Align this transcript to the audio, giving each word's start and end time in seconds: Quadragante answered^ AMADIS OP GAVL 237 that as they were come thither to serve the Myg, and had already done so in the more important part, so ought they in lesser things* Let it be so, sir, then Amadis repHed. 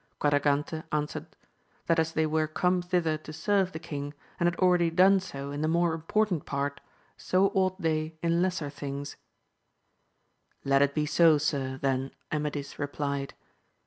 Quadragante 0.19 0.81
answered^ 0.89 1.27
AMADIS 1.29 1.33
OP 1.35 1.37
GAVL 1.37 1.83
237 1.85 1.85
that 1.87 1.99
as 1.99 2.13
they 2.13 2.25
were 2.25 2.47
come 2.47 2.81
thither 2.81 3.17
to 3.19 3.31
serve 3.31 3.71
the 3.71 3.79
Myg, 3.79 4.13
and 4.39 4.47
had 4.47 4.55
already 4.55 4.89
done 4.89 5.19
so 5.19 5.51
in 5.51 5.61
the 5.61 5.67
more 5.67 5.93
important 5.93 6.47
part, 6.47 6.81
so 7.17 7.49
ought 7.53 7.79
they 7.79 8.17
in 8.23 8.41
lesser 8.41 8.71
things* 8.71 9.15
Let 10.65 10.81
it 10.81 10.95
be 10.95 11.05
so, 11.05 11.37
sir, 11.37 11.77
then 11.83 12.09
Amadis 12.31 12.73
repHed. 12.79 13.33